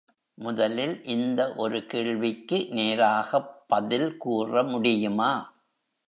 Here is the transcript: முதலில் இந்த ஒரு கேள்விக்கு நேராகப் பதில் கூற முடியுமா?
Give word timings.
முதலில் 0.37 1.03
இந்த 1.05 1.53
ஒரு 1.55 1.85
கேள்விக்கு 1.85 2.67
நேராகப் 2.69 3.63
பதில் 3.67 4.17
கூற 4.17 4.63
முடியுமா? 4.63 5.31